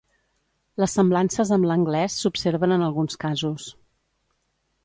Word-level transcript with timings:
Les 0.83 0.95
semblances 0.99 1.51
amb 1.59 1.69
l'anglès 1.71 2.17
s'observen 2.23 2.75
en 2.79 2.87
alguns 2.89 3.23
casos. 3.27 3.69